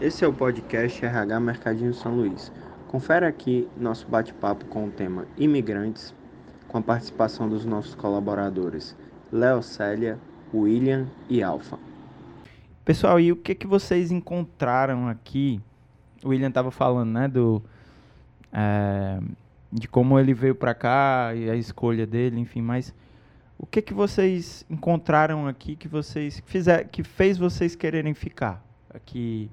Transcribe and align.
Esse 0.00 0.24
é 0.24 0.26
o 0.26 0.32
podcast 0.32 1.04
RH 1.04 1.40
Mercadinho 1.40 1.92
São 1.92 2.16
Luís. 2.16 2.50
Confere 2.88 3.26
aqui 3.26 3.68
nosso 3.76 4.08
bate-papo 4.08 4.64
com 4.64 4.86
o 4.86 4.90
tema 4.90 5.26
Imigrantes, 5.36 6.14
com 6.68 6.78
a 6.78 6.80
participação 6.80 7.46
dos 7.46 7.66
nossos 7.66 7.94
colaboradores 7.94 8.96
Léo 9.30 9.62
Célia, 9.62 10.18
William 10.54 11.06
e 11.28 11.42
Alfa. 11.42 11.78
Pessoal, 12.82 13.20
e 13.20 13.30
o 13.30 13.36
que, 13.36 13.54
que 13.54 13.66
vocês 13.66 14.10
encontraram 14.10 15.06
aqui? 15.06 15.60
O 16.24 16.30
William 16.30 16.48
estava 16.48 16.70
falando, 16.70 17.10
né, 17.10 17.28
do 17.28 17.62
é, 18.50 19.20
de 19.70 19.86
como 19.86 20.18
ele 20.18 20.32
veio 20.32 20.54
para 20.54 20.72
cá 20.72 21.34
e 21.34 21.50
a 21.50 21.54
escolha 21.54 22.06
dele, 22.06 22.40
enfim, 22.40 22.62
mas 22.62 22.94
o 23.58 23.66
que 23.66 23.82
que 23.82 23.92
vocês 23.92 24.64
encontraram 24.70 25.46
aqui 25.46 25.76
que 25.76 25.88
vocês 25.88 26.42
fizer, 26.46 26.88
que 26.88 27.04
fez 27.04 27.36
vocês 27.36 27.76
quererem 27.76 28.14
ficar 28.14 28.64
aqui? 28.94 29.50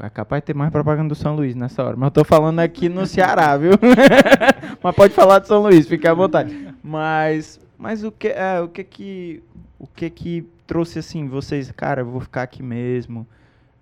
É 0.00 0.10
capaz 0.10 0.42
de 0.42 0.46
ter 0.46 0.54
mais 0.54 0.70
propaganda 0.70 1.08
do 1.08 1.14
São 1.14 1.36
Luís 1.36 1.54
nessa 1.54 1.84
hora, 1.84 1.96
mas 1.96 2.06
eu 2.06 2.10
tô 2.10 2.24
falando 2.24 2.58
aqui 2.58 2.88
no 2.88 3.06
Ceará, 3.06 3.56
viu? 3.56 3.72
mas 4.82 4.94
pode 4.94 5.14
falar 5.14 5.38
de 5.38 5.46
São 5.46 5.62
Luís, 5.62 5.86
fique 5.86 6.06
à 6.08 6.14
vontade. 6.14 6.74
Mas, 6.82 7.60
mas 7.78 8.02
o 8.02 8.10
que, 8.10 8.28
é, 8.28 8.60
o 8.60 8.68
que 8.68 8.82
que, 8.82 9.42
o 9.78 9.86
que 9.86 10.10
que 10.10 10.48
trouxe 10.66 10.98
assim 10.98 11.28
vocês, 11.28 11.70
cara, 11.70 12.00
eu 12.00 12.06
vou 12.06 12.20
ficar 12.20 12.42
aqui 12.42 12.62
mesmo? 12.62 13.26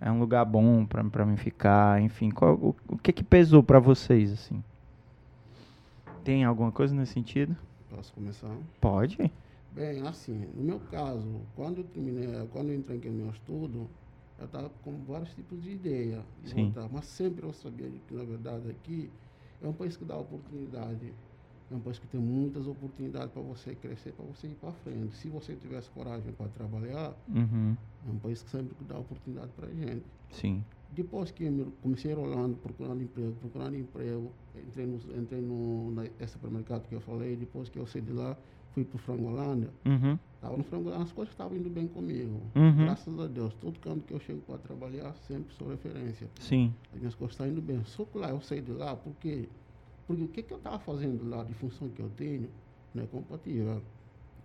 É 0.00 0.10
um 0.10 0.18
lugar 0.18 0.44
bom 0.44 0.84
para 0.84 1.02
para 1.04 1.24
mim 1.24 1.36
ficar, 1.36 2.02
enfim, 2.02 2.30
qual, 2.30 2.54
o, 2.54 2.76
o 2.88 2.98
que 2.98 3.12
que 3.12 3.22
pesou 3.22 3.62
para 3.62 3.78
vocês 3.78 4.32
assim? 4.32 4.62
Tem 6.24 6.44
alguma 6.44 6.70
coisa 6.70 6.94
nesse 6.94 7.12
sentido? 7.12 7.56
Posso 7.88 8.12
começar? 8.12 8.50
Pode. 8.80 9.18
Bem, 9.72 10.06
assim, 10.06 10.46
no 10.54 10.62
meu 10.62 10.80
caso, 10.90 11.40
quando 11.56 11.78
eu 11.78 11.84
terminei, 11.84 12.28
quando 12.52 12.68
eu 12.68 12.74
entrei 12.74 13.00
no 13.04 13.12
meu 13.12 13.30
estudo, 13.30 13.88
eu 14.42 14.46
estava 14.46 14.68
com 14.82 14.92
vários 15.04 15.32
tipos 15.34 15.62
de 15.62 15.70
ideia 15.70 16.24
de 16.42 16.50
Sim. 16.50 16.64
voltar, 16.64 16.88
mas 16.92 17.04
sempre 17.06 17.46
eu 17.46 17.52
sabia 17.52 17.88
que, 17.88 18.14
na 18.14 18.24
verdade, 18.24 18.68
aqui 18.70 19.08
é 19.62 19.68
um 19.68 19.72
país 19.72 19.96
que 19.96 20.04
dá 20.04 20.16
oportunidade, 20.16 21.12
é 21.70 21.74
um 21.74 21.80
país 21.80 21.98
que 21.98 22.06
tem 22.08 22.20
muitas 22.20 22.66
oportunidades 22.66 23.32
para 23.32 23.40
você 23.42 23.74
crescer, 23.74 24.12
para 24.12 24.24
você 24.24 24.48
ir 24.48 24.54
para 24.56 24.72
frente. 24.72 25.14
Se 25.16 25.28
você 25.28 25.54
tivesse 25.54 25.88
coragem 25.90 26.32
para 26.32 26.48
trabalhar, 26.48 27.14
Uhum. 27.28 27.76
é 28.06 28.10
um 28.10 28.18
país 28.18 28.42
que 28.42 28.50
sempre 28.50 28.74
dá 28.86 28.98
oportunidade 28.98 29.52
para 29.52 29.68
gente. 29.68 30.04
Sim. 30.30 30.64
Depois 30.90 31.30
que 31.30 31.44
eu 31.44 31.72
comecei 31.80 32.12
rolando, 32.12 32.56
procurando 32.56 33.02
emprego, 33.02 33.32
procurando 33.36 33.76
emprego, 33.76 34.30
entrei 34.66 34.86
no, 34.86 34.96
entrei 35.16 35.40
no 35.40 35.92
na, 35.92 36.26
supermercado 36.26 36.86
que 36.88 36.94
eu 36.94 37.00
falei, 37.00 37.36
depois 37.36 37.68
que 37.70 37.78
eu 37.78 37.86
saí 37.86 38.02
de 38.02 38.12
lá, 38.12 38.36
fui 38.72 38.84
para 38.84 38.96
o 38.96 38.98
Frangolândia. 38.98 39.70
Uhum. 39.84 40.18
Estava 40.34 40.56
no 40.56 40.64
Frangolândia, 40.64 41.04
as 41.04 41.12
coisas 41.12 41.32
estavam 41.32 41.56
indo 41.56 41.70
bem 41.70 41.86
comigo. 41.86 42.40
Uhum. 42.54 42.84
Graças 42.84 43.18
a 43.18 43.26
Deus, 43.26 43.54
todo 43.54 43.78
canto 43.78 44.00
que 44.04 44.12
eu 44.12 44.20
chego 44.20 44.40
para 44.40 44.58
trabalhar, 44.58 45.14
sempre 45.28 45.54
sou 45.54 45.68
referência. 45.68 46.28
Sim. 46.40 46.74
As 46.92 46.98
minhas 46.98 47.14
coisas 47.14 47.34
estão 47.34 47.46
indo 47.46 47.62
bem. 47.62 47.84
Só 47.84 48.04
que 48.04 48.18
lá 48.18 48.30
eu 48.30 48.40
saí 48.40 48.60
de 48.60 48.72
lá 48.72 48.96
porque, 48.96 49.48
porque 50.06 50.22
o 50.22 50.28
que, 50.28 50.42
que 50.42 50.52
eu 50.52 50.58
estava 50.58 50.78
fazendo 50.80 51.28
lá, 51.28 51.44
de 51.44 51.54
função 51.54 51.88
que 51.88 52.02
eu 52.02 52.10
tenho, 52.10 52.48
não 52.94 53.04
é 53.04 53.06
compatível. 53.06 53.82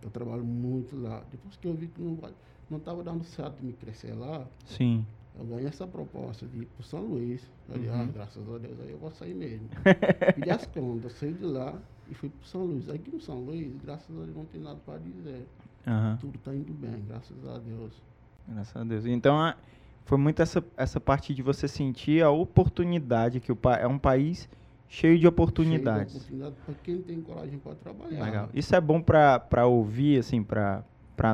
Eu 0.01 0.09
trabalho 0.11 0.43
muito 0.43 0.95
lá. 0.95 1.23
Depois 1.31 1.57
que 1.57 1.67
eu 1.67 1.73
vi 1.73 1.87
que 1.87 2.01
não 2.01 2.77
estava 2.77 3.03
dando 3.03 3.23
certo 3.23 3.59
de 3.59 3.65
me 3.65 3.73
crescer 3.73 4.13
lá, 4.13 4.47
Sim. 4.65 5.05
Eu 5.39 5.45
ganhei 5.45 5.67
essa 5.67 5.85
proposta 5.87 6.45
de 6.47 6.59
ir 6.61 6.65
para 6.65 6.85
São 6.85 7.01
Luís. 7.01 7.51
Eu 7.69 7.77
disse, 7.77 7.89
Uhum. 7.89 8.01
ah, 8.01 8.05
graças 8.13 8.49
a 8.49 8.57
Deus, 8.57 8.79
aí 8.81 8.91
eu 8.91 8.97
vou 8.97 9.11
sair 9.11 9.33
mesmo. 9.33 9.69
Pedi 10.35 10.49
as 10.49 10.65
contas, 10.65 11.13
saí 11.13 11.33
de 11.33 11.43
lá 11.45 11.77
e 12.09 12.13
fui 12.13 12.29
para 12.29 12.47
São 12.47 12.63
Luís. 12.65 12.89
Aqui 12.89 13.11
no 13.11 13.19
São 13.21 13.39
Luís, 13.41 13.75
graças 13.83 14.09
a 14.15 14.23
Deus, 14.23 14.35
não 14.35 14.45
tem 14.45 14.61
nada 14.61 14.79
para 14.85 14.97
dizer. 14.99 15.47
Aham. 15.85 16.17
Tudo 16.19 16.35
está 16.37 16.53
indo 16.53 16.73
bem, 16.73 17.03
graças 17.07 17.45
a 17.47 17.57
Deus. 17.59 17.93
Graças 18.47 18.75
a 18.75 18.83
Deus. 18.83 19.05
Então, 19.05 19.39
a- 19.39 19.55
foi 20.05 20.17
muito 20.17 20.41
essa, 20.41 20.63
essa 20.77 20.99
parte 21.01 21.33
de 21.33 21.41
você 21.41 21.67
sentir 21.67 22.23
a 22.23 22.29
oportunidade, 22.31 23.39
que 23.39 23.51
o 23.51 23.57
é 23.79 23.87
um 23.87 23.99
país 23.99 24.49
cheio 24.87 25.19
de 25.19 25.27
oportunidades. 25.27 26.13
Cheio 26.13 26.23
de 26.23 26.35
oportunidade 26.43 26.55
para 26.65 26.75
quem 26.83 27.01
tem 27.01 27.21
coragem 27.21 27.59
para 27.59 27.75
trabalhar. 27.75 28.23
Legal. 28.23 28.49
Isso 28.53 28.73
é 28.75 28.79
bom 28.81 29.01
pra 29.01 29.65
ouvir, 29.65 30.19
assim, 30.19 30.43
pra 30.43 30.83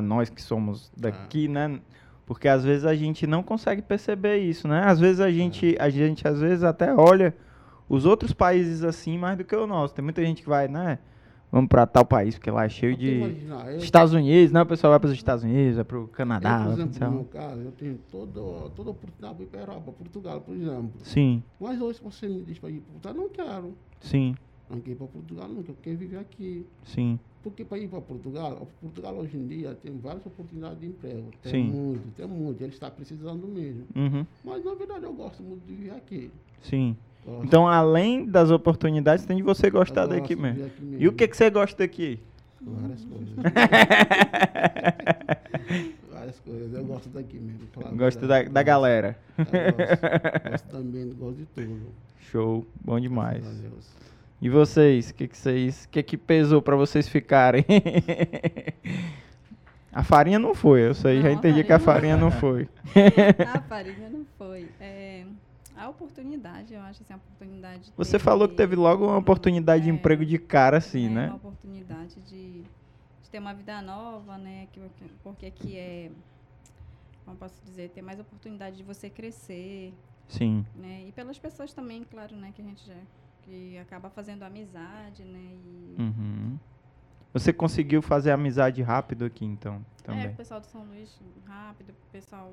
nós 0.02 0.28
que 0.28 0.42
somos 0.42 0.90
daqui, 0.96 1.46
né? 1.46 1.80
Porque 2.26 2.48
às 2.48 2.64
vezes 2.64 2.84
a 2.84 2.94
gente 2.94 3.26
não 3.26 3.42
consegue 3.42 3.82
perceber 3.82 4.38
isso, 4.38 4.66
né? 4.66 4.82
Às 4.84 4.98
vezes 4.98 5.20
a 5.20 5.30
gente, 5.30 5.76
a 5.78 5.90
gente 5.90 6.26
às 6.26 6.40
vezes 6.40 6.64
até 6.64 6.94
olha 6.94 7.34
os 7.88 8.06
outros 8.06 8.32
países 8.32 8.82
assim 8.82 9.18
mais 9.18 9.36
do 9.36 9.44
que 9.44 9.54
o 9.54 9.66
nosso. 9.66 9.94
Tem 9.94 10.02
muita 10.02 10.24
gente 10.24 10.42
que 10.42 10.48
vai, 10.48 10.66
né? 10.68 10.98
Vamos 11.52 11.68
pra 11.68 11.86
tal 11.86 12.04
país, 12.04 12.34
porque 12.34 12.50
lá 12.50 12.64
é 12.64 12.68
cheio 12.68 12.96
de 12.96 13.20
eu, 13.20 13.78
Estados 13.78 14.12
Unidos, 14.12 14.50
né? 14.50 14.62
O 14.62 14.66
pessoal 14.66 14.90
vai 14.92 14.98
para 14.98 15.06
os 15.06 15.12
Estados 15.12 15.44
Unidos, 15.44 15.76
vai 15.76 15.84
pro 15.84 16.00
eu, 16.00 16.08
Canadá, 16.08 16.56
por 16.56 16.64
vai 16.64 16.72
exemplo, 16.72 17.08
no 17.08 17.14
meu 17.14 17.24
caso, 17.26 17.60
eu 17.60 17.70
tenho 17.72 18.00
toda, 18.10 18.70
toda 18.70 18.90
oportunidade 18.90 19.34
para 19.34 19.44
ir 19.44 19.46
para 19.46 19.60
a 19.60 19.62
Europa, 19.62 19.92
Portugal, 19.92 20.40
por 20.40 20.56
exemplo. 20.56 20.90
Sim, 21.04 21.44
Mas 21.60 21.80
hoje, 21.80 21.98
se 21.98 22.04
você 22.04 22.26
me 22.26 22.42
diz 22.42 22.58
para 22.58 22.70
ir 22.70 22.80
para 22.80 22.92
Portugal, 22.92 23.14
não 23.14 23.28
quero. 23.28 23.74
sim, 24.00 24.34
Não 24.70 24.80
quero 24.80 24.92
ir 24.92 24.96
para 24.96 25.06
Portugal, 25.06 25.50
eu 25.50 25.76
quero 25.82 25.96
viver 25.98 26.16
aqui. 26.18 26.66
sim. 26.84 27.18
Porque 27.42 27.62
para 27.62 27.76
ir 27.76 27.88
para 27.88 28.00
Portugal, 28.00 28.66
Portugal 28.80 29.14
hoje 29.16 29.36
em 29.36 29.46
dia 29.46 29.74
tem 29.74 29.94
várias 29.98 30.24
oportunidades 30.24 30.80
de 30.80 30.86
emprego. 30.86 31.30
Tem 31.42 31.52
Sim. 31.52 31.64
muito, 31.64 32.08
tem 32.16 32.26
muito. 32.26 32.62
Ele 32.64 32.72
está 32.72 32.90
precisando 32.90 33.46
mesmo. 33.46 33.84
Uhum, 33.94 34.24
Mas 34.42 34.64
na 34.64 34.74
verdade 34.74 35.04
eu 35.04 35.12
gosto 35.12 35.42
muito 35.42 35.62
de 35.66 35.74
viver 35.74 35.90
aqui. 35.90 36.30
sim. 36.62 36.96
Gosto. 37.22 37.44
Então, 37.46 37.68
além 37.68 38.24
das 38.26 38.50
oportunidades, 38.50 39.24
tem 39.26 39.36
de 39.36 39.42
você 39.42 39.68
gostar 39.70 40.06
gosto 40.06 40.18
daqui 40.20 40.34
mesmo. 40.36 40.64
aqui 40.64 40.96
E 40.98 41.06
o 41.08 41.12
que, 41.12 41.28
que 41.28 41.36
você 41.36 41.50
gosta 41.50 41.76
daqui? 41.82 42.18
Várias 42.62 43.04
coisas. 43.04 43.34
Várias 46.10 46.38
coisas. 46.40 46.72
Eu 46.72 46.84
gosto 46.84 47.08
daqui 47.10 47.38
mesmo. 47.38 47.60
Gosta 47.96 48.26
da, 48.26 48.42
da 48.42 48.48
Gosto. 48.48 48.64
galera. 48.64 49.18
Eu 49.38 49.44
gosto. 49.76 50.50
Gosto 50.50 50.68
também, 50.68 51.10
gosto 51.14 51.36
de 51.38 51.46
tudo. 51.46 51.86
Show, 52.20 52.66
bom 52.82 52.98
demais. 53.00 53.42
Graças 53.42 53.58
a 53.58 53.62
Deus. 53.68 53.86
E 54.44 54.50
vocês, 54.50 55.08
o 55.08 55.14
que, 55.14 55.26
que 55.26 55.38
vocês, 55.38 55.86
que 55.86 56.02
que 56.02 56.18
pesou 56.18 56.60
pra 56.60 56.76
vocês 56.76 57.08
ficarem? 57.08 57.64
a 59.90 60.04
farinha 60.04 60.38
não 60.38 60.54
foi, 60.54 60.86
eu 60.86 60.92
sei, 60.94 61.16
já 61.22 61.22
Não, 61.22 61.30
a 61.30 61.32
entendi 61.32 61.64
que 61.64 61.72
a 61.72 61.78
farinha 61.78 62.14
não 62.14 62.30
foi. 62.30 62.68
A 63.54 63.60
farinha 63.62 64.10
não 64.10 64.26
foi. 64.36 64.68
É, 64.78 65.24
a 65.74 65.88
oportunidade, 65.88 66.74
eu 66.74 66.80
acho 66.82 67.02
assim, 67.02 67.14
a 67.14 67.16
oportunidade. 67.16 67.84
de 67.84 67.92
Você 67.96 68.18
ter- 68.18 68.22
falou 68.22 68.46
que 68.46 68.54
teve 68.54 68.76
logo 68.76 69.06
uma 69.06 69.16
oportunidade 69.16 69.84
de 69.84 69.88
É, 69.90 69.94
emprego 69.94 70.26
de 70.26 70.36
cara, 70.38 70.76
assim, 70.76 71.06
é, 71.06 71.10
né? 71.10 71.26
Uma 71.28 71.36
oportunidade 71.36 72.20
de, 72.20 72.60
de 73.22 73.30
ter 73.30 73.38
uma 73.38 73.54
vida 73.54 73.80
nova, 73.80 74.36
né? 74.36 74.68
que- 74.72 74.78
que- 74.80 75.10
porque 75.22 75.46
aqui 75.46 75.74
é, 75.78 76.10
como 77.24 77.38
posso 77.38 77.58
dizer, 77.64 77.88
ter 77.88 78.02
mais 78.02 78.20
oportunidade 78.20 78.76
de 78.76 78.82
você 78.82 79.08
crescer, 79.08 79.94
Sim. 80.28 80.66
né? 80.76 81.02
E 81.08 81.12
pelas 81.12 81.38
pessoas 81.38 81.72
também, 81.72 82.04
claro, 82.04 82.36
né? 82.36 82.52
Que 82.54 82.60
a 82.60 82.64
gente 82.66 82.86
já 82.86 82.94
que 83.44 83.78
acaba 83.78 84.08
fazendo 84.10 84.42
amizade, 84.42 85.24
né? 85.24 85.38
E, 85.64 85.96
Uhum. 85.98 86.58
Você 87.32 87.52
conseguiu 87.52 88.00
fazer 88.00 88.30
amizade 88.30 88.80
rápido 88.80 89.24
aqui, 89.24 89.44
então, 89.44 89.84
É, 90.00 90.02
também. 90.04 90.26
o 90.28 90.34
pessoal 90.36 90.60
do 90.60 90.66
São 90.66 90.84
Luís, 90.84 91.20
rápido, 91.44 91.90
o 91.90 92.12
pessoal 92.12 92.52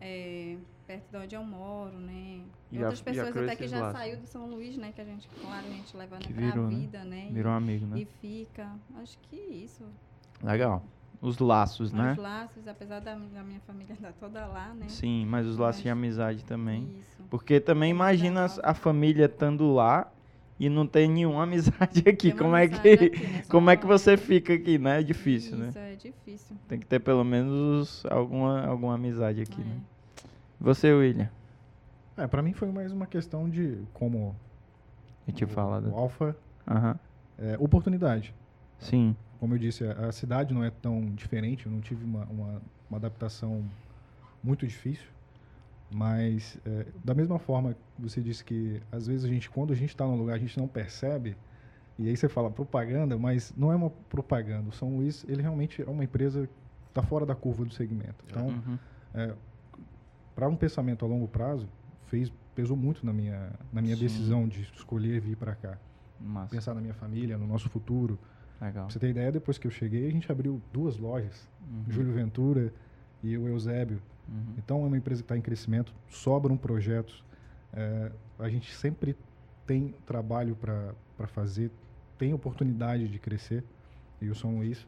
é, 0.00 0.56
perto 0.86 1.10
de 1.10 1.16
onde 1.16 1.34
eu 1.34 1.42
moro, 1.42 1.98
né? 1.98 2.42
E 2.70 2.78
outras 2.78 2.98
já 2.98 3.04
pessoas 3.04 3.36
até 3.36 3.56
que 3.56 3.66
já 3.66 3.80
laços. 3.80 3.98
saiu 3.98 4.20
do 4.20 4.26
São 4.26 4.46
Luís, 4.46 4.76
né? 4.76 4.92
Que 4.92 5.00
a 5.00 5.04
gente, 5.04 5.26
claro, 5.40 5.66
a 5.66 5.70
gente 5.70 5.96
leva 5.96 6.18
Que 6.18 6.32
virou, 6.32 6.68
né? 6.68 6.76
vida, 6.76 7.04
né? 7.04 7.30
Virou 7.32 7.52
um 7.52 7.56
amigo, 7.56 7.86
né? 7.86 8.00
e 8.00 8.04
fica. 8.20 8.70
Acho 8.96 9.16
que 9.30 9.36
isso. 9.36 9.84
Legal. 10.42 10.82
Os 11.26 11.38
laços, 11.38 11.90
né? 11.90 12.12
Os 12.12 12.18
laços, 12.18 12.68
apesar 12.68 13.00
da, 13.00 13.14
da 13.14 13.42
minha 13.42 13.60
família 13.66 13.94
estar 13.94 14.12
toda 14.20 14.44
lá, 14.46 14.74
né? 14.74 14.86
Sim, 14.88 15.24
mas 15.24 15.46
os 15.46 15.56
laços 15.56 15.80
de 15.82 15.88
Mas- 15.88 15.96
amizade 15.98 16.44
também. 16.44 16.86
Isso. 17.00 17.22
Porque 17.30 17.58
também 17.60 17.88
É 17.90 17.94
imagina 17.94 18.42
legal. 18.42 18.60
a 18.62 18.74
família 18.74 19.24
estando 19.24 19.72
lá 19.72 20.12
e 20.60 20.68
não 20.68 20.86
tem 20.86 21.08
nenhuma 21.08 21.42
amizade 21.44 22.00
aqui. 22.06 22.30
Tem 22.30 22.32
uma 22.32 22.38
Como 22.42 22.56
é 22.56 22.68
que, 22.68 22.74
amizade 22.76 23.04
aqui, 23.06 23.26
né? 23.26 23.42
Como 23.48 23.70
é 23.70 23.76
que 23.76 23.86
você 23.86 24.16
fica 24.18 24.52
aqui, 24.52 24.76
né? 24.78 25.00
É 25.00 25.02
difícil, 25.02 25.56
né? 25.56 25.68
Isso, 25.68 25.78
é 25.78 25.94
difícil. 25.96 26.56
Tem 26.68 26.78
que 26.78 26.84
ter 26.86 27.00
pelo 27.00 27.24
menos 27.24 28.04
alguma, 28.10 28.66
alguma 28.66 28.94
amizade 28.94 29.40
aqui, 29.40 29.62
É. 29.62 29.64
né? 29.64 29.80
Você, 30.60 30.92
William? 30.92 31.30
É, 32.18 32.26
pra 32.26 32.42
mim 32.42 32.52
foi 32.52 32.70
mais 32.70 32.92
uma 32.92 33.06
questão 33.06 33.48
de 33.48 33.78
como 33.94 34.36
Eu 35.26 35.32
te 35.32 35.44
o, 35.44 35.48
falo. 35.48 35.88
o 35.90 35.96
Alfa, 35.96 36.36
Aham. 36.68 36.98
é, 37.38 37.56
oportunidade. 37.58 38.34
Sim. 38.78 39.16
Como 39.44 39.56
eu 39.56 39.58
disse, 39.58 39.84
a, 39.84 40.06
a 40.06 40.10
cidade 40.10 40.54
não 40.54 40.64
é 40.64 40.70
tão 40.70 41.04
diferente, 41.14 41.66
eu 41.66 41.72
não 41.72 41.82
tive 41.82 42.02
uma, 42.02 42.24
uma, 42.24 42.62
uma 42.88 42.96
adaptação 42.96 43.62
muito 44.42 44.66
difícil, 44.66 45.06
mas 45.92 46.56
é, 46.64 46.86
da 47.04 47.12
mesma 47.12 47.38
forma 47.38 47.74
que 47.74 48.00
você 48.00 48.22
disse 48.22 48.42
que 48.42 48.80
às 48.90 49.06
vezes 49.06 49.22
a 49.22 49.28
gente, 49.28 49.50
quando 49.50 49.70
a 49.70 49.76
gente 49.76 49.90
está 49.90 50.06
num 50.06 50.16
lugar, 50.16 50.36
a 50.36 50.38
gente 50.38 50.56
não 50.58 50.66
percebe, 50.66 51.36
e 51.98 52.08
aí 52.08 52.16
você 52.16 52.26
fala 52.26 52.50
propaganda, 52.50 53.18
mas 53.18 53.52
não 53.54 53.70
é 53.70 53.76
uma 53.76 53.90
propaganda. 53.90 54.70
O 54.70 54.72
São 54.72 54.96
Luís, 54.96 55.26
ele 55.28 55.42
realmente 55.42 55.82
é 55.82 55.90
uma 55.90 56.04
empresa 56.04 56.46
que 56.46 56.52
está 56.88 57.02
fora 57.02 57.26
da 57.26 57.34
curva 57.34 57.66
do 57.66 57.74
segmento. 57.74 58.24
Então, 58.26 58.46
Uhum. 58.46 59.34
para 60.34 60.48
um 60.48 60.56
pensamento 60.56 61.04
a 61.04 61.08
longo 61.08 61.28
prazo, 61.28 61.68
fez 62.06 62.32
pesou 62.54 62.78
muito 62.78 63.04
na 63.04 63.12
minha 63.12 63.52
na 63.70 63.82
minha 63.82 63.94
Sim. 63.94 64.04
decisão 64.04 64.48
de 64.48 64.62
escolher 64.62 65.20
vir 65.20 65.36
para 65.36 65.54
cá. 65.54 65.76
Massa. 66.18 66.56
Pensar 66.56 66.74
na 66.74 66.80
minha 66.80 66.94
família, 66.94 67.36
no 67.36 67.46
nosso 67.46 67.68
futuro. 67.68 68.18
Legal. 68.60 68.84
Pra 68.84 68.92
você 68.92 68.98
ter 68.98 69.10
ideia, 69.10 69.30
depois 69.32 69.58
que 69.58 69.66
eu 69.66 69.70
cheguei, 69.70 70.06
a 70.06 70.10
gente 70.10 70.30
abriu 70.30 70.60
duas 70.72 70.96
lojas, 70.96 71.48
Uhum. 71.70 71.84
Júlio 71.88 72.12
Ventura 72.12 72.72
e 73.22 73.36
o 73.38 73.48
Eusébio, 73.48 74.00
Uhum. 74.28 74.54
Então 74.56 74.82
é 74.82 74.86
uma 74.86 74.96
empresa 74.96 75.20
que 75.22 75.24
está 75.26 75.36
em 75.36 75.42
crescimento, 75.42 75.94
sobram 76.08 76.56
projetos, 76.56 77.22
é, 77.74 78.10
a 78.38 78.48
gente 78.48 78.74
sempre 78.74 79.14
tem 79.66 79.94
trabalho 80.06 80.56
para 80.56 81.26
fazer, 81.26 81.70
tem 82.18 82.32
oportunidade 82.32 83.06
de 83.08 83.18
crescer 83.18 83.62
e 84.22 84.28
o 84.30 84.34
São 84.34 84.56
Luís 84.56 84.86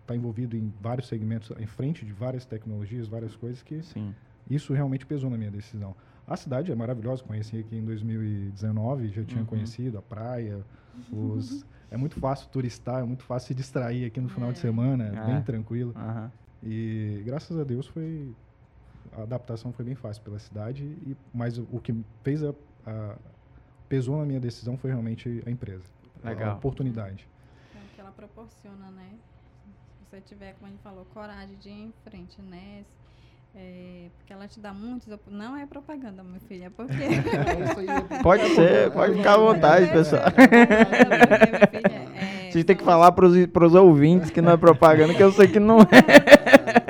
está 0.00 0.16
envolvido 0.16 0.56
em 0.56 0.72
vários 0.80 1.06
segmentos, 1.06 1.52
em 1.58 1.66
frente 1.66 2.04
de 2.06 2.12
várias 2.12 2.44
tecnologias, 2.46 3.06
várias 3.08 3.36
coisas 3.36 3.62
que 3.62 3.82
Sim. 3.82 4.14
isso 4.48 4.72
realmente 4.72 5.04
pesou 5.06 5.28
na 5.30 5.36
minha 5.36 5.50
decisão. 5.50 5.94
A 6.26 6.36
cidade 6.36 6.70
é 6.70 6.74
maravilhosa, 6.74 7.22
conheci 7.24 7.58
aqui 7.58 7.76
em 7.76 7.84
2019, 7.84 9.08
já 9.10 9.24
tinha 9.24 9.42
Uhum. 9.42 9.46
conhecido 9.46 9.98
a 9.98 10.02
praia, 10.02 10.66
os... 11.10 11.66
é 11.90 11.96
muito 11.96 12.16
fácil 12.16 12.48
turistar, 12.50 13.02
é 13.02 13.04
muito 13.04 13.24
fácil 13.24 13.48
se 13.48 13.54
distrair 13.54 14.04
aqui 14.06 14.20
no 14.20 14.28
final 14.28 14.52
de 14.52 14.58
semana, 14.58 15.08
é 15.08 15.16
É. 15.16 15.16
bem 15.16 15.42
tranquilo. 15.42 15.96
Aham. 15.96 16.32
E 16.62 17.22
graças 17.24 17.58
a 17.58 17.64
Deus 17.64 17.86
foi 17.86 18.36
a 19.12 19.22
adaptação 19.22 19.72
foi 19.72 19.84
bem 19.84 19.94
fácil 19.94 20.22
pela 20.22 20.38
cidade, 20.38 20.84
e 20.84 21.16
mas 21.32 21.58
o, 21.58 21.80
que 21.80 21.92
fez 22.22 22.42
a, 22.44 22.54
a- 22.86 23.18
pesou 23.88 24.16
na 24.18 24.26
minha 24.26 24.40
decisão 24.40 24.76
foi 24.78 24.90
realmente 24.90 25.42
a 25.46 25.50
empresa, 25.50 25.90
a 26.22 26.28
Legal. 26.28 26.50
oportunidade. 26.50 27.28
É 27.74 27.82
o 27.84 27.88
que 27.88 28.00
ela 28.00 28.12
proporciona, 28.12 28.90
né? 28.90 29.20
Se 29.98 30.04
você 30.04 30.20
tiver, 30.20 30.54
como 30.54 30.66
a 30.66 30.70
gente 30.70 30.82
falou, 30.82 31.04
coragem 31.06 31.58
de 31.58 31.68
ir 31.68 31.72
em 31.72 31.92
frente, 31.92 32.42
né? 32.42 32.86
É, 33.54 34.08
porque 34.16 34.32
ela 34.32 34.48
te 34.48 34.58
dá 34.60 34.72
muitos. 34.72 35.08
op- 35.12 35.30
Não 35.30 35.56
é 35.56 35.66
propaganda, 35.66 36.22
meu 36.22 36.40
filho, 36.40 36.64
é 36.64 36.70
porque. 36.70 36.94
Isso 36.94 37.80
é- 38.18 38.22
Pode 38.22 38.48
ser, 38.54 38.90
pode 38.92 39.14
ficar 39.16 39.34
à 39.34 39.36
vontade, 39.36 39.90
pessoal. 39.92 40.22
Vocês 42.50 42.64
têm 42.64 42.76
que 42.76 42.84
falar 42.84 43.12
para 43.12 43.26
os 43.26 43.74
ouvintes 43.74 44.30
que 44.30 44.40
não 44.40 44.52
é 44.52 44.56
propaganda, 44.56 45.14
que 45.14 45.22
eu 45.22 45.32
sei 45.32 45.48
que 45.48 45.58
não 45.60 45.78
é. 45.80 45.86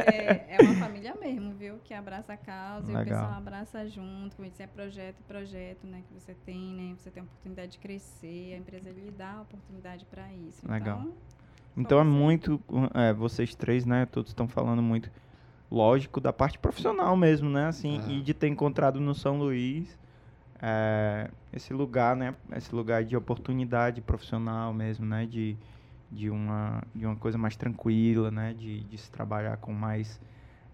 É, 0.07 0.57
é 0.57 0.63
uma 0.63 0.75
família 0.75 1.15
mesmo, 1.21 1.53
viu? 1.55 1.75
Que 1.85 1.95
abraça 1.95 2.33
a 2.33 2.37
causa 2.37 2.91
e 2.91 2.95
o 2.95 2.99
Legal. 2.99 3.21
pessoal 3.21 3.39
abraça 3.39 3.89
junto. 3.89 4.37
Como 4.37 4.47
eu 4.47 4.51
disse, 4.51 4.63
é 4.63 4.67
projeto 4.67 5.17
e 5.21 5.23
projeto, 5.25 5.87
né? 5.87 6.03
Que 6.09 6.15
você 6.21 6.35
tem, 6.47 6.75
né? 6.75 6.95
Você 6.99 7.11
tem 7.11 7.21
a 7.23 7.25
oportunidade 7.25 7.73
de 7.73 7.79
crescer, 7.79 8.55
a 8.55 8.57
empresa 8.59 8.91
lhe 8.91 9.11
dá 9.17 9.33
a 9.39 9.43
oportunidade 9.43 10.05
para 10.07 10.25
isso. 10.49 10.69
Legal. 10.71 10.99
Então, 11.01 11.13
Então 11.77 12.01
é 12.01 12.05
muito, 12.05 12.61
é, 12.95 13.13
vocês 13.13 13.55
três, 13.55 13.85
né, 13.87 14.07
todos 14.07 14.31
estão 14.31 14.47
falando 14.49 14.83
muito, 14.83 15.11
lógico, 15.73 16.21
da 16.21 16.33
parte 16.33 16.59
profissional 16.59 17.17
mesmo, 17.17 17.49
né, 17.49 17.67
assim, 17.67 17.99
É. 18.07 18.11
e 18.13 18.21
de 18.21 18.35
ter 18.35 18.49
encontrado 18.49 19.01
no 19.01 19.15
São 19.15 19.39
Luís 19.39 19.99
é, 20.61 21.31
esse 21.53 21.73
lugar, 21.73 22.15
né, 22.15 22.35
esse 22.55 22.73
lugar 22.75 23.03
de 23.05 23.17
oportunidade 23.17 24.01
profissional 24.01 24.73
mesmo, 24.73 25.05
né, 25.07 25.27
de, 25.27 25.57
de, 26.11 26.31
uma, 26.31 26.83
de 26.95 27.05
uma 27.07 27.17
coisa 27.17 27.37
mais 27.39 27.57
tranquila, 27.57 28.31
né, 28.31 28.55
de, 28.55 28.81
de 28.85 28.99
se 28.99 29.11
trabalhar 29.11 29.57
com 29.57 29.73
mais, 29.73 30.21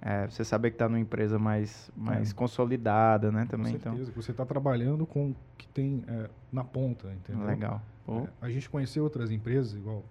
é, 0.03 0.27
você 0.27 0.45
saber 0.45 0.71
que 0.71 0.75
está 0.75 0.89
numa 0.89 1.01
empresa 1.01 1.39
mais, 1.39 1.91
mais 1.97 2.31
É. 2.33 2.35
consolidada, 2.35 3.31
né, 3.33 3.43
Com 3.45 3.49
também, 3.57 3.75
então, 3.77 3.93
certeza, 3.97 4.13
você 4.15 4.33
está 4.33 4.45
trabalhando 4.45 5.07
com 5.07 5.31
o 5.31 5.37
que 5.57 5.67
tem 5.69 6.03
é, 6.09 6.29
na 6.53 6.65
ponta, 6.65 7.09
entendeu? 7.13 7.47
legal. 7.47 7.81
É, 8.09 8.29
a 8.41 8.51
gente 8.51 8.69
conheceu 8.69 9.05
outras 9.05 9.31
empresas, 9.31 9.75
igual. 9.75 10.03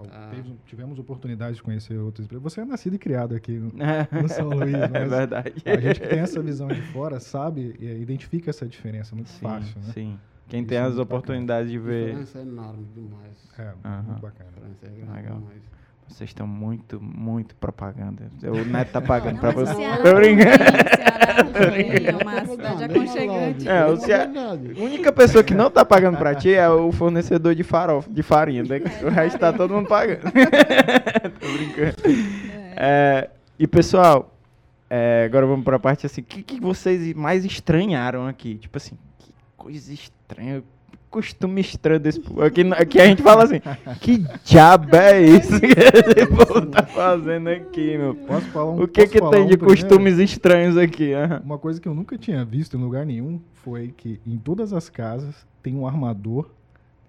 É, 0.00 0.04
é, 0.04 0.08
Ah. 0.10 0.30
teve- 0.34 0.54
tivemos 0.66 0.98
oportunidade 0.98 1.56
de 1.56 1.62
conhecer 1.62 1.96
outras 1.98 2.24
empresas. 2.26 2.42
Você 2.42 2.60
é 2.60 2.64
nascido 2.64 2.94
e 2.94 2.98
criado 2.98 3.34
aqui 3.34 3.52
no, 3.52 3.70
é, 3.82 4.08
no 4.22 4.28
São 4.28 4.48
Luís, 4.48 4.74
é 4.74 4.88
mas 4.88 5.08
verdade. 5.10 5.52
a 5.64 5.80
gente 5.80 6.00
que 6.00 6.08
tem 6.08 6.18
essa 6.20 6.40
visão 6.42 6.68
de 6.68 6.80
fora 6.82 7.20
sabe 7.20 7.74
e 7.78 7.86
identifica 8.00 8.50
essa 8.50 8.66
diferença 8.66 9.14
muito 9.14 9.30
Sim, 9.30 9.40
fácil, 9.40 9.80
né? 9.80 9.92
sim. 9.92 10.18
Quem 10.48 10.60
Isso 10.60 10.68
tem 10.68 10.76
é 10.78 10.80
as 10.82 10.88
bacana. 10.88 11.02
oportunidades 11.04 11.70
de 11.70 11.78
A 11.78 11.80
ver. 11.80 12.06
diferença 12.06 12.38
é 12.38 12.42
enorme 12.42 12.84
demais. 12.94 13.48
É, 13.58 13.72
muito 14.02 14.20
bacana. 14.20 14.50
A 14.56 14.68
diferença 14.68 14.86
é. 14.86 15.01
Vocês 16.12 16.28
estão 16.30 16.46
muito, 16.46 17.00
muito 17.00 17.56
propaganda. 17.56 18.30
O 18.42 18.64
Neto 18.64 18.92
tá 18.92 19.00
pagando 19.00 19.38
o 19.38 19.52
você. 19.52 19.74
Ceará 19.74 19.96
Tô 19.96 20.14
brincando. 20.14 20.50
é 22.06 22.22
uma 22.22 22.44
cidade 22.44 22.84
aconchegante. 22.84 23.68
É, 23.68 23.86
o 23.86 23.96
A 24.78 24.84
única 24.84 25.10
pessoa 25.12 25.42
que 25.42 25.54
não 25.54 25.70
tá 25.70 25.84
pagando 25.84 26.18
pra 26.18 26.34
ti 26.34 26.52
é 26.52 26.68
o 26.68 26.92
fornecedor 26.92 27.54
de 27.54 27.62
farofa, 27.62 28.10
de 28.10 28.22
farinha. 28.22 28.62
né? 28.62 28.80
O 29.02 29.08
resto 29.08 29.38
tá 29.38 29.52
todo 29.52 29.72
mundo 29.72 29.88
pagando. 29.88 30.20
Tô 31.40 31.52
brincando. 31.52 31.96
É, 32.76 33.30
e 33.58 33.66
pessoal, 33.66 34.34
é, 34.90 35.24
agora 35.24 35.46
vamos 35.46 35.64
pra 35.64 35.78
parte 35.78 36.04
assim. 36.04 36.20
O 36.20 36.24
que, 36.24 36.42
que 36.42 36.60
vocês 36.60 37.14
mais 37.14 37.46
estranharam 37.46 38.26
aqui? 38.26 38.56
Tipo 38.56 38.76
assim, 38.76 38.96
que 39.18 39.32
coisa 39.56 39.92
estranha. 39.92 40.62
Costume 41.12 41.60
estranho 41.60 42.00
desse 42.00 42.18
povo. 42.18 42.42
Aqui, 42.42 42.62
aqui 42.72 42.98
a 42.98 43.04
gente 43.06 43.22
fala 43.22 43.44
assim, 43.44 43.60
que 44.00 44.24
diabo 44.42 44.96
é 44.96 45.20
isso 45.20 45.60
que 45.60 45.66
esse 45.66 46.26
povo 46.26 46.64
tá 46.66 46.82
fazendo 46.84 47.50
aqui, 47.50 47.98
meu? 47.98 48.14
Posso 48.14 48.46
falar 48.46 48.70
um 48.72 48.82
O 48.82 48.88
que 48.88 49.06
que 49.06 49.20
tem 49.20 49.42
um 49.42 49.46
de 49.46 49.58
primeiro? 49.58 49.66
costumes 49.66 50.18
estranhos 50.18 50.78
aqui? 50.78 51.12
aham? 51.12 51.42
Uma 51.44 51.58
coisa 51.58 51.78
que 51.78 51.86
eu 51.86 51.94
nunca 51.94 52.16
tinha 52.16 52.42
visto 52.46 52.78
em 52.78 52.80
lugar 52.80 53.04
nenhum 53.04 53.38
foi 53.52 53.92
que 53.94 54.18
em 54.26 54.38
todas 54.38 54.72
as 54.72 54.88
casas 54.88 55.34
tem 55.62 55.76
um 55.76 55.86
armador, 55.86 56.48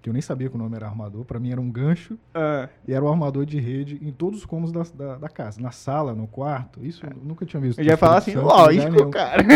que 0.03 0.09
eu 0.09 0.13
nem 0.13 0.21
sabia 0.21 0.49
que 0.49 0.55
o 0.55 0.57
nome 0.59 0.75
era 0.75 0.85
armador, 0.85 1.23
pra 1.23 1.39
mim 1.39 1.49
era 1.51 1.61
um 1.61 1.71
gancho, 1.71 2.17
Ah, 2.35 2.67
e 2.85 2.93
era 2.93 3.03
o 3.03 3.07
armador 3.09 3.45
de 3.45 3.57
rede 3.57 3.97
em 4.01 4.11
todos 4.11 4.39
os 4.39 4.45
cômodos 4.45 4.71
da, 4.73 4.83
da, 5.05 5.15
da 5.15 5.29
casa, 5.29 5.61
na 5.61 5.71
sala, 5.71 6.13
no 6.13 6.27
quarto. 6.27 6.85
Isso 6.85 7.05
eu 7.05 7.11
nunca 7.23 7.45
tinha 7.45 7.61
visto. 7.61 7.79
eu 7.79 7.85
já 7.85 7.91
ia 7.91 7.97
falar 7.97 8.17
assim, 8.17 8.35
lógico, 8.35 9.09
cara. 9.09 9.41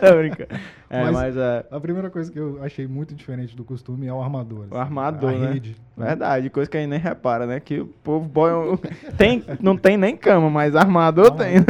Tô 0.00 0.16
brincando. 0.18 0.48
É, 0.90 1.04
Mas- 1.04 1.12
mas 1.12 1.36
é 1.36 1.64
A 1.70 1.80
primeira 1.80 2.10
coisa 2.10 2.30
que 2.30 2.38
eu 2.38 2.62
achei 2.62 2.86
muito 2.86 3.14
diferente 3.14 3.54
do 3.56 3.64
costume 3.64 4.06
é 4.08 4.12
o 4.12 4.20
armador. 4.20 4.66
O 4.70 4.76
armador, 4.76 5.30
a 5.32 5.38
né? 5.38 5.52
rede. 5.52 5.76
verdade, 5.96 6.50
coisa 6.50 6.68
que 6.68 6.76
a 6.76 6.80
gente 6.80 6.90
nem 6.90 6.98
repara, 6.98 7.46
né? 7.46 7.60
Que 7.60 7.80
o 7.80 7.86
povo 7.86 8.28
boy, 8.28 8.76
tem, 9.16 9.44
não 9.60 9.76
tem 9.76 9.96
nem 9.96 10.16
cama, 10.16 10.50
mas 10.50 10.74
armador 10.74 11.30
tem. 11.30 11.60
né? 11.60 11.64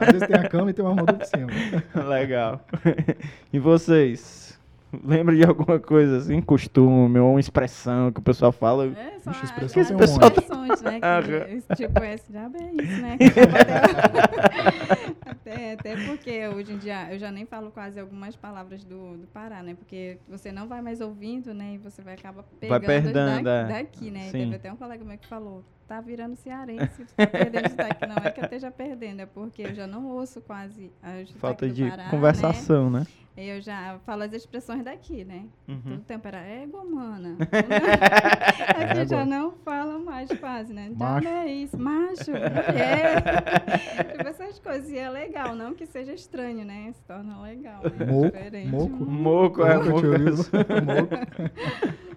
Às 0.00 0.12
vezes 0.12 0.28
tem 0.28 0.36
a 0.36 0.48
cama 0.48 0.70
e 0.70 0.72
tem 0.72 0.84
o 0.84 0.88
armador 0.88 1.16
por 1.16 1.26
cima. 1.26 1.48
Legal. 2.08 2.60
E 3.52 3.58
vocês? 3.58 4.41
Lembra 5.04 5.34
de 5.34 5.44
alguma 5.44 5.78
coisa 5.78 6.18
assim, 6.18 6.40
costume 6.42 7.18
ou 7.18 7.30
uma 7.30 7.40
expressão 7.40 8.12
que 8.12 8.20
o 8.20 8.22
pessoal 8.22 8.52
fala? 8.52 8.86
É, 8.86 9.18
só 9.20 9.30
as 9.30 9.42
expressão 9.44 9.84
tem 9.84 9.96
um 9.96 10.04
expressões, 10.04 10.82
né? 10.82 11.00
Aham. 11.02 11.22
Que, 11.22 11.54
esse 11.54 11.68
tipo 11.74 12.04
esse 12.04 12.30
diabo 12.30 12.56
é 12.58 12.70
isso, 12.72 13.00
né? 13.00 13.16
até, 15.24 15.72
até 15.72 15.96
porque 16.06 16.48
hoje 16.48 16.72
em 16.72 16.78
dia 16.78 17.12
eu 17.12 17.18
já 17.18 17.30
nem 17.30 17.46
falo 17.46 17.70
quase 17.70 17.98
algumas 17.98 18.36
palavras 18.36 18.84
do, 18.84 19.16
do 19.16 19.26
Pará, 19.28 19.62
né? 19.62 19.74
Porque 19.74 20.18
você 20.28 20.52
não 20.52 20.68
vai 20.68 20.82
mais 20.82 21.00
ouvindo, 21.00 21.54
né? 21.54 21.74
E 21.74 21.78
você 21.78 22.02
vai 22.02 22.14
acabar 22.14 22.44
pegando 22.60 22.80
os 22.80 22.86
perdendo, 22.86 23.44
da- 23.44 23.50
é. 23.50 23.68
daqui, 23.68 24.10
né? 24.10 24.24
Sim. 24.24 24.32
Teve 24.32 24.56
até 24.56 24.72
um 24.72 24.76
colega 24.76 25.04
meu 25.04 25.16
que 25.16 25.26
falou, 25.26 25.64
tá 25.92 26.00
virando 26.00 26.34
cearense, 26.36 27.04
tá 27.14 27.26
perdendo 27.26 27.66
o 27.66 27.70
sotaque. 27.70 28.06
Não 28.06 28.16
é 28.16 28.30
que 28.30 28.40
eu 28.40 28.44
esteja 28.44 28.70
perdendo, 28.70 29.20
é 29.20 29.26
porque 29.26 29.62
eu 29.62 29.74
já 29.74 29.86
não 29.86 30.06
ouço 30.06 30.40
quase 30.40 30.90
a 31.02 31.22
Falta 31.38 31.68
do 31.68 31.74
de 31.74 31.86
Pará, 31.86 32.04
né? 32.04 32.10
conversação, 32.10 32.88
né? 32.88 33.06
Eu 33.36 33.60
já 33.62 33.98
falo 34.04 34.22
as 34.22 34.32
expressões 34.32 34.82
daqui, 34.84 35.24
né? 35.24 35.44
Uhum. 35.68 35.80
Todo 35.82 36.00
tempo 36.00 36.28
era 36.28 36.38
égua, 36.38 36.84
mana. 36.84 37.36
Aqui 38.76 38.92
Égua. 39.00 39.06
já 39.06 39.24
não 39.24 39.52
fala 39.64 39.98
mais 39.98 40.30
quase, 40.38 40.72
né? 40.72 40.90
Já 40.98 41.14
Macho. 41.14 41.28
é 41.28 41.46
isso, 41.46 41.78
macho. 41.78 42.30
É. 42.74 44.12
tipo 44.12 44.28
essas 44.28 44.58
coisas. 44.58 44.90
E 44.90 44.98
é 44.98 45.08
legal, 45.08 45.54
não 45.54 45.72
que 45.74 45.86
seja 45.86 46.12
estranho, 46.12 46.64
né? 46.64 46.90
Se 46.92 47.02
torna 47.04 47.40
legal. 47.40 47.82
Né? 47.82 48.06
Moco, 48.06 48.30
Diferente. 48.32 48.68
moco. 48.68 49.04
Moco, 49.04 49.64
é 49.66 49.76
moco. 49.76 49.90
Moco. 49.92 50.06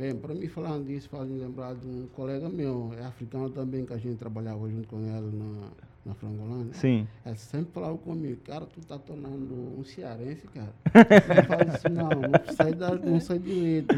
Bem, 0.00 0.16
para 0.16 0.34
mim 0.34 0.48
falando 0.48 0.86
disso, 0.86 1.10
faz 1.10 1.28
me 1.28 1.38
lembrar 1.38 1.74
de 1.74 1.86
um 1.86 2.06
colega 2.16 2.48
meu, 2.48 2.90
é 2.98 3.04
africano 3.04 3.50
também, 3.50 3.84
que 3.84 3.92
a 3.92 3.98
gente 3.98 4.16
trabalhava 4.16 4.66
junto 4.70 4.88
com 4.88 4.96
ele 4.96 5.36
na, 5.36 5.68
na 6.06 6.14
Frangolândia. 6.14 6.72
Sim. 6.72 7.06
Ele 7.26 7.36
sempre 7.36 7.70
falava 7.70 7.98
comigo, 7.98 8.40
cara, 8.46 8.64
tu 8.64 8.80
tá 8.80 8.98
tornando 8.98 9.52
um 9.78 9.84
cearense, 9.84 10.46
cara. 10.54 10.72
Não 10.86 11.44
faz 11.44 11.74
isso 11.74 11.88
não, 11.90 12.08
não 12.08 12.54
sai, 12.54 12.72
da, 12.72 12.94
não 12.94 13.20
sai 13.20 13.38
direito. 13.40 13.94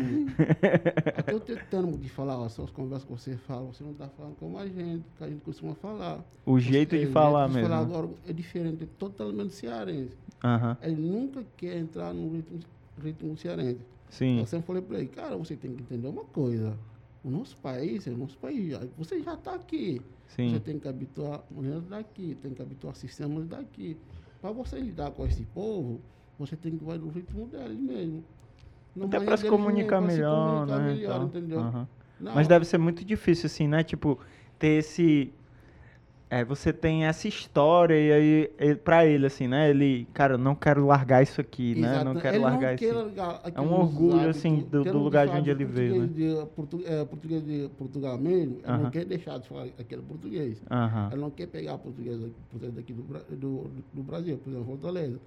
Até 1.16 1.32
eu 1.32 1.38
tentando 1.38 1.96
de 1.96 2.08
falar, 2.08 2.36
ó, 2.36 2.48
só 2.48 2.64
as 2.64 2.70
conversas 2.70 3.04
que 3.04 3.12
você 3.12 3.36
fala, 3.36 3.66
você 3.66 3.84
não 3.84 3.94
tá 3.94 4.08
falando 4.08 4.34
como 4.40 4.58
a 4.58 4.66
gente, 4.66 5.04
que 5.16 5.22
a 5.22 5.28
gente 5.28 5.42
costuma 5.42 5.76
falar. 5.76 6.18
O 6.44 6.58
jeito 6.58 6.96
de 6.98 7.04
É, 7.04 7.06
o 7.06 7.12
falar 7.12 7.48
jeito 7.48 7.52
de 7.52 7.60
mesmo. 7.62 7.68
falar 7.68 7.86
né? 7.88 7.94
agora 7.94 8.12
é 8.26 8.32
diferente, 8.32 8.82
é 8.82 8.88
totalmente 8.98 9.54
cearense. 9.54 10.16
Aham. 10.42 10.76
Ele 10.82 10.96
nunca 10.96 11.44
quer 11.56 11.76
entrar 11.76 12.12
no 12.12 12.32
ritmo, 12.32 12.58
ritmo 13.00 13.36
cearense. 13.36 13.92
Sim. 14.12 14.40
Eu 14.40 14.46
sempre 14.46 14.66
falei 14.66 14.82
para 14.82 14.98
ele, 14.98 15.08
cara, 15.08 15.36
você 15.38 15.56
tem 15.56 15.74
que 15.74 15.82
entender 15.82 16.06
uma 16.06 16.24
coisa. 16.24 16.78
O 17.24 17.30
nosso 17.30 17.56
país 17.56 18.06
é 18.06 18.10
o 18.10 18.16
nosso 18.16 18.36
país. 18.36 18.74
Você 18.98 19.22
já 19.22 19.32
está 19.34 19.54
aqui. 19.54 20.02
Você 20.28 20.36
Sim. 20.36 20.60
tem 20.60 20.78
que 20.78 20.86
habituar 20.86 21.42
maneiras 21.50 21.86
daqui, 21.86 22.36
tem 22.42 22.52
que 22.52 22.60
habituar 22.60 22.94
sistemas 22.94 23.46
daqui. 23.46 23.96
Para 24.40 24.52
você 24.52 24.78
lidar 24.78 25.12
com 25.12 25.26
esse 25.26 25.44
povo, 25.44 26.02
você 26.38 26.54
tem 26.56 26.76
que 26.76 26.84
ir 26.84 26.98
no 26.98 27.08
ritmo 27.08 27.46
dele 27.46 27.74
mesmo. 27.74 28.24
Até 29.00 29.18
pra 29.20 29.36
se 29.36 29.44
deles 29.44 29.58
comunicar 29.58 30.02
mesmo, 30.02 30.06
pra 30.06 30.10
se 30.10 30.16
melhor, 30.16 30.66
comunicar 30.66 30.78
né? 30.78 30.94
melhor, 30.94 31.14
então. 31.16 31.24
entendeu? 31.40 31.58
Aham. 31.60 31.88
Não, 32.20 32.34
Mas 32.34 32.48
deve 32.48 32.64
ser 32.66 32.78
muito 32.78 33.04
difícil, 33.04 33.46
assim, 33.46 33.66
né? 33.66 33.82
Tipo, 33.82 34.18
ter 34.58 34.78
esse. 34.78 35.32
É, 36.32 36.42
você 36.46 36.72
tem 36.72 37.04
essa 37.04 37.28
história 37.28 37.94
e 37.94 38.10
aí 38.10 38.50
ele, 38.58 38.76
pra 38.76 39.04
ele, 39.04 39.26
assim, 39.26 39.46
né? 39.46 39.68
Ele, 39.68 40.06
cara, 40.14 40.32
eu 40.34 40.38
não 40.38 40.54
quero 40.54 40.86
largar 40.86 41.22
isso 41.22 41.38
aqui, 41.42 41.74
né? 41.74 41.88
Exato. 41.90 42.04
Não 42.06 42.14
quero 42.14 42.36
Ele 42.36 42.44
largar 42.44 42.74
isso. 42.74 42.94
largar 42.94 43.42
É 43.54 43.60
um 43.60 43.74
orgulho, 43.78 44.14
hábitos, 44.14 44.36
assim, 44.38 44.60
do- 44.70 44.82
do 44.82 44.98
lugar 44.98 45.28
de 45.28 45.36
onde 45.36 45.50
ele 45.50 45.66
veio, 45.66 45.94
né? 46.00 46.06
português 46.06 46.38
De, 46.40 46.46
portu, 46.56 46.82
é, 46.86 47.04
português 47.04 47.44
de 47.44 47.68
Portugal 47.76 48.16
mesmo, 48.16 48.54
ele 48.54 48.62
Aham. 48.66 48.78
não 48.84 48.90
quer 48.90 49.04
deixar 49.04 49.38
de 49.40 49.46
falar 49.46 49.66
aquele 49.78 50.00
português. 50.00 50.62
Aham. 50.70 51.10
Ele 51.12 51.20
não 51.20 51.30
quer 51.30 51.48
pegar 51.48 51.76
português, 51.76 52.18
português 52.50 52.72
daqui 52.72 52.94
do, 52.94 53.02
do, 53.36 53.70
do 53.92 54.02
Brasil, 54.02 54.38
por 54.38 54.48
exemplo, 54.48 54.66
Fortaleza. 54.68 55.18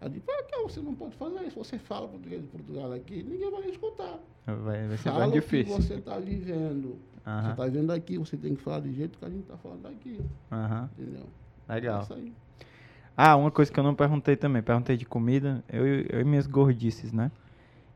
Aí 0.00 0.10
diz, 0.10 0.22
por 0.22 0.46
que 0.46 0.56
você 0.62 0.80
não 0.80 0.94
pode 0.94 1.16
fazer 1.16 1.40
isso? 1.44 1.58
Você 1.58 1.76
fala 1.76 2.06
português 2.06 2.40
de 2.40 2.46
Portugal 2.46 2.92
aqui, 2.92 3.20
ninguém 3.24 3.50
vai 3.50 3.68
escutar. 3.68 4.20
Vai, 4.46 4.86
vai 4.86 4.96
ser 4.96 5.10
Fala 5.10 5.20
bem 5.20 5.28
o 5.28 5.32
que 5.32 5.40
difícil. 5.40 5.76
você 5.82 5.94
está 5.94 6.18
vivendo. 6.20 6.98
Você 7.24 7.30
Aham. 7.30 7.50
está 7.50 7.64
vivendo 7.64 7.90
aqui, 7.92 8.18
você 8.18 8.36
tem 8.36 8.54
que 8.54 8.62
falar 8.62 8.80
do 8.80 8.92
jeito 8.92 9.18
que 9.18 9.24
a 9.24 9.28
gente 9.30 9.42
está 9.42 9.56
falando 9.56 9.86
aqui. 9.86 10.20
Aham. 10.50 10.88
Entendeu? 10.98 11.26
Legal. 11.68 12.00
É 12.00 12.02
isso 12.02 12.14
aí. 12.14 12.32
Ah, 13.16 13.36
uma 13.36 13.50
coisa 13.50 13.70
que 13.70 13.78
eu 13.78 13.84
não 13.84 13.94
perguntei 13.94 14.36
também. 14.36 14.62
Perguntei 14.62 14.96
de 14.96 15.04
comida. 15.04 15.62
Eu, 15.68 15.86
eu 15.86 16.20
e 16.20 16.24
minhas 16.24 16.46
gordices, 16.46 17.12
né? 17.12 17.30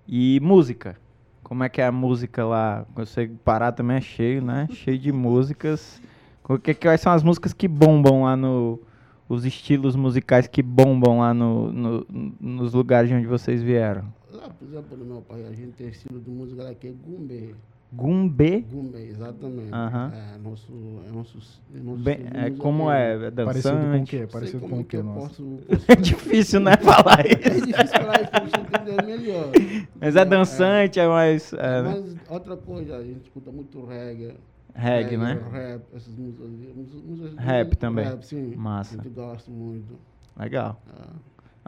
E 0.07 0.39
música. 0.41 0.97
Como 1.43 1.65
é 1.65 1.69
que 1.69 1.81
é 1.81 1.87
a 1.87 1.93
música 1.93 2.45
lá? 2.45 2.87
Você 2.95 3.29
parar 3.45 3.73
também 3.73 3.97
é 3.97 4.01
cheio, 4.01 4.43
né? 4.45 4.69
cheio 4.73 4.99
de 4.99 5.11
músicas. 5.11 6.01
O 6.49 6.59
que, 6.59 6.75
quais 6.75 7.01
são 7.01 7.13
as 7.13 7.23
músicas 7.23 7.53
que 7.53 7.67
bombam 7.67 8.23
lá 8.25 8.37
no... 8.37 8.81
Os 9.29 9.45
estilos 9.45 9.97
musicais 9.97 10.47
que 10.47 10.63
bombam 10.63 11.19
lá 11.19 11.35
no, 11.35 11.73
no- 11.73 12.07
nos 12.39 12.73
lugares 12.73 13.09
de 13.11 13.17
onde 13.17 13.27
vocês 13.27 13.61
vieram? 13.61 14.05
Lá, 14.31 14.49
por 14.51 14.69
exemplo, 14.69 14.97
meu 14.99 15.21
país, 15.23 15.45
a 15.47 15.53
gente 15.53 15.73
tem 15.73 15.89
estilo 15.89 16.21
de 16.21 16.31
música 16.31 16.63
lá 16.63 16.73
que 16.73 16.87
é 16.87 16.93
gumbê. 16.93 17.53
Gumbê? 17.93 18.61
Gumbê, 18.71 19.07
exatamente. 19.09 19.73
Aham. 19.73 20.13
É 20.13 20.39
nosso, 20.39 20.73
é 21.09 21.13
nosso, 21.13 21.39
é 21.75 21.79
nosso 21.79 21.99
Bem, 22.03 22.19
é, 22.35 22.51
como 22.51 22.91
é? 22.91 23.27
É 23.27 23.31
Parecido 23.31 23.75
com 23.75 23.79
o 23.79 23.81
dançante? 23.91 24.11
quê? 24.17 24.27
Parecido 24.27 24.61
com 24.69 24.75
o 24.81 24.85
que 24.85 24.97
quê, 24.97 25.03
nossa? 25.03 25.21
posso, 25.29 25.61
É 25.89 25.97
difícil, 25.97 26.61
né? 26.61 26.77
Falar 26.77 27.21
É 27.25 27.33
isso. 27.33 27.67
difícil 27.67 27.89
falar 27.99 28.21
isso 28.23 28.31
você 28.43 28.61
entender 28.61 29.03
melhor. 29.07 29.53
Mas 30.01 30.17
é 30.17 30.25
dançante, 30.25 30.99
é 31.01 31.07
mais... 31.09 31.53
é, 31.53 31.83
né? 31.83 31.91
Mas 32.01 32.17
outra 32.29 32.57
coisa, 32.57 32.97
a 32.97 33.05
gente 33.05 33.23
escuta 33.23 33.51
muito 33.53 33.85
reggae. 33.87 34.35
Reggae, 34.75 35.17
né? 35.17 35.41
Rap, 35.51 35.83
essas 35.95 36.15
músicas. 36.19 36.49
músicas- 36.51 37.03
músicas- 37.03 37.35
Rap 37.39 37.77
também. 37.77 38.05
Rap, 38.05 38.23
sim. 38.27 38.55
Massa. 38.57 38.95
A 39.01 39.03
gente 39.03 39.15
gosta 39.15 39.51
muito. 39.51 39.95
Legal. 40.39 40.83
Ah, 40.93 41.15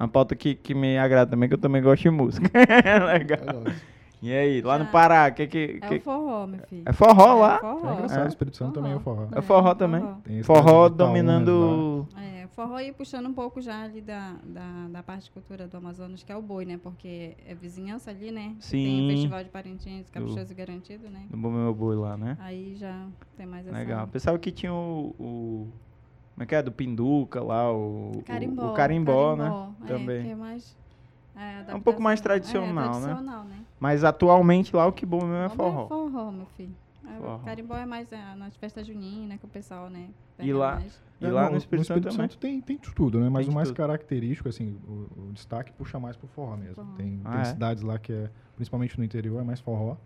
Uma 0.02 0.08
pauta 0.08 0.37
que, 0.37 0.54
que 0.54 0.75
me 0.75 0.98
agrada 0.98 1.30
também, 1.30 1.48
que 1.48 1.54
eu 1.54 1.58
também 1.58 1.80
gosto 1.80 2.02
de 2.02 2.10
música. 2.10 2.50
Legal. 3.06 3.64
E 4.20 4.32
aí, 4.32 4.60
lá 4.62 4.78
no 4.78 4.84
Já. 4.87 4.90
Pará, 4.90 5.30
que 5.30 5.46
que... 5.46 5.78
É 5.80 5.88
que- 5.88 5.94
o 5.96 6.00
forró, 6.00 6.46
meu 6.46 6.60
filho. 6.66 6.82
É 6.87 6.92
forró 6.92 7.34
lá? 7.40 7.56
É 7.56 7.58
forró. 7.60 7.88
É 7.88 7.92
engraçado, 7.94 8.20
É. 8.22 8.25
o 8.25 8.28
Espírito 8.28 8.56
Santo 8.56 8.72
também 8.75 8.92
é 8.92 8.98
forró. 8.98 9.28
É 9.30 9.40
forró 9.40 9.75
também? 9.75 10.02
Tem 10.25 10.42
Forró 10.42 10.60
caso 10.62 10.88
de 10.90 10.94
Itaúnas 10.94 10.96
dominando... 10.96 12.08
É, 12.16 12.46
forró 12.48 12.80
e 12.80 12.90
puxando 12.92 13.26
um 13.26 13.32
pouco 13.32 13.60
já 13.60 13.84
ali 13.84 14.00
da, 14.00 14.34
da, 14.42 14.88
da 14.90 15.02
parte 15.04 15.25
de 15.26 15.30
cultura 15.30 15.68
do 15.68 15.76
Amazonas, 15.76 16.25
que 16.25 16.32
é 16.32 16.37
o 16.37 16.42
boi, 16.42 16.64
né? 16.64 16.80
Porque 16.82 17.37
é 17.46 17.54
vizinhança 17.54 18.10
ali, 18.10 18.32
né? 18.32 18.48
Tem 18.48 18.60
Sim. 18.60 19.06
o 19.06 19.10
Festival 19.12 19.44
de 19.44 19.50
Parintins, 19.50 20.10
Caprichoso 20.10 20.50
e 20.50 20.54
Garantido, 20.56 21.08
né? 21.08 21.26
No 21.30 21.50
Meu 21.50 21.72
Boi 21.72 21.94
lá, 21.94 22.16
né? 22.16 22.37
Aí 22.40 22.75
já 22.76 23.06
tem 23.37 23.46
mais 23.46 23.64
essa... 23.68 23.76
Legal. 23.78 24.08
Pensava 24.08 24.37
que 24.38 24.50
tinha 24.50 24.72
o... 24.72 25.14
o- 25.20 25.68
Como 26.34 26.42
é 26.42 26.46
que 26.46 26.54
é? 26.56 26.62
Do 26.62 26.72
Pinduca 26.72 27.40
lá, 27.40 27.70
o... 27.72 28.10
o- 28.16 28.22
Carimbó. 28.25 28.70
O, 28.70 28.75
carimbó, 28.75 29.37
né? 29.37 29.68
É, 29.84 29.87
Também. 29.87 30.22
que 30.25 30.30
é 30.30 30.34
mais... 30.34 30.76
É, 31.37 31.72
um 31.72 31.80
pouco 31.80 32.02
mais 32.02 32.20
tradicional, 32.20 32.68
é, 32.68 32.72
né? 32.72 32.82
tradicional, 33.06 33.44
né? 33.44 33.56
Mas 33.80 34.02
atualmente 34.04 34.75
lá 34.75 34.87
o 34.87 34.92
que 34.92 35.06
bom 35.06 35.20
mesmo 35.20 35.35
é 35.35 35.49
Bom, 35.49 35.54
forró. 35.56 35.85
É 35.85 35.88
forró, 35.88 36.30
meu 36.32 36.47
filho. 36.56 36.75
É, 37.06 37.16
Forró. 37.20 37.37
o 37.37 37.38
carimbó 37.40 37.76
é 37.76 37.87
mais 37.87 38.12
é, 38.12 38.35
nas 38.35 38.54
festas 38.56 38.87
juninas 38.87 39.38
que 39.38 39.47
o 39.47 39.49
pessoal, 39.49 39.88
né? 39.88 40.08
E 40.38 40.52
lá- 40.52 40.75
mais. 40.76 41.00
E 41.20 41.26
É, 41.26 41.30
lá 41.32 41.44
não, 41.44 41.52
no 41.52 41.56
Espírito, 41.56 41.87
Santo 41.87 42.08
também. 42.11 42.28
tem, 42.28 42.61
tem 42.61 42.76
tudo, 42.78 43.18
né? 43.18 43.28
Mas 43.28 43.47
Tem 43.47 43.52
o 43.52 43.54
mais 43.54 43.68
tudo. 43.68 43.76
característico, 43.76 44.49
assim, 44.49 44.76
o, 44.87 45.28
o 45.28 45.32
destaque 45.32 45.73
puxa 45.73 45.99
mais 45.99 46.16
pro 46.16 46.28
forró 46.28 46.56
mesmo. 46.56 46.75
Forró. 46.76 46.92
Tem, 46.97 47.20
Ah, 47.25 47.30
tem 47.32 47.40
é? 47.40 47.44
cidades 47.44 47.82
lá 47.82 47.99
que 47.99 48.12
é, 48.12 48.30
principalmente 48.54 48.97
no 48.99 49.04
interior, 49.04 49.40
é 49.40 49.44
mais 49.44 49.58
forró. 49.61 49.97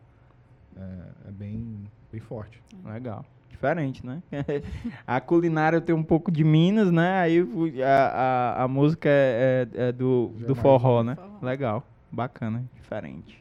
É, 0.76 1.28
é 1.28 1.30
bem, 1.32 1.84
bem 2.10 2.20
forte. 2.20 2.62
Legal. 2.84 3.24
Diferente, 3.50 4.04
né? 4.06 4.22
a 5.06 5.20
culinária 5.20 5.80
tem 5.82 5.94
um 5.94 6.02
pouco 6.02 6.30
de 6.30 6.42
Minas, 6.44 6.90
né? 6.90 7.20
Aí 7.20 7.46
a, 7.82 8.56
a, 8.60 8.62
a 8.64 8.68
música 8.68 9.08
é, 9.10 9.68
é- 9.74 9.88
é 9.88 9.92
do, 9.92 10.32
Já 10.38 10.46
do 10.46 10.52
é 10.52 10.56
forró, 10.56 11.02
né? 11.02 11.14
forró. 11.16 11.38
Legal. 11.42 11.86
Bacana. 12.10 12.64
Diferente. 12.74 13.38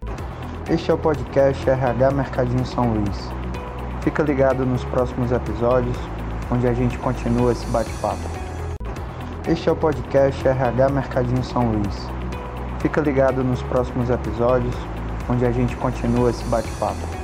Este 0.70 0.92
é 0.92 0.94
o 0.94 0.98
podcast 0.98 1.68
RH 1.68 2.12
Mercadinho 2.12 2.66
São 2.66 2.94
Luís. 2.94 3.30
Fica 4.02 4.22
ligado 4.22 4.64
nos 4.64 4.84
próximos 4.86 5.32
episódios, 5.32 5.98
onde 6.52 6.68
a 6.68 6.74
gente 6.74 6.98
continua 7.00 7.52
esse 7.52 7.66
bate-papo. 7.66 8.30
Este 9.50 9.68
é 9.68 9.72
o 9.72 9.76
podcast 9.76 10.48
RH 10.48 10.90
Mercadinho 10.90 11.44
São 11.44 11.72
Luís. 11.72 12.08
Fica 12.80 13.02
ligado 13.02 13.44
nos 13.44 13.62
próximos 13.64 14.10
episódios, 14.10 14.76
onde 15.28 15.46
a 15.46 15.52
gente 15.52 15.76
continua 15.76 16.30
esse 16.30 16.44
bate-papo. 16.46 17.21